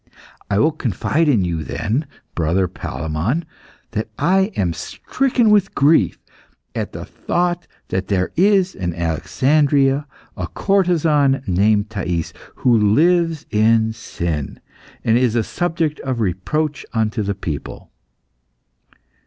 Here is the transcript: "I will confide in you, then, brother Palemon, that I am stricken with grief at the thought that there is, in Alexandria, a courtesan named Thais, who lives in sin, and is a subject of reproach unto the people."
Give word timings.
"I 0.49 0.57
will 0.57 0.71
confide 0.71 1.29
in 1.29 1.45
you, 1.45 1.63
then, 1.63 2.07
brother 2.33 2.67
Palemon, 2.67 3.45
that 3.91 4.07
I 4.17 4.51
am 4.57 4.73
stricken 4.73 5.51
with 5.51 5.75
grief 5.75 6.17
at 6.73 6.91
the 6.91 7.05
thought 7.05 7.67
that 7.89 8.07
there 8.07 8.31
is, 8.35 8.73
in 8.73 8.95
Alexandria, 8.95 10.07
a 10.35 10.47
courtesan 10.47 11.43
named 11.45 11.91
Thais, 11.91 12.33
who 12.55 12.75
lives 12.95 13.45
in 13.51 13.93
sin, 13.93 14.59
and 15.03 15.19
is 15.19 15.35
a 15.35 15.43
subject 15.43 15.99
of 15.99 16.19
reproach 16.19 16.83
unto 16.95 17.21
the 17.21 17.35
people." 17.35 17.91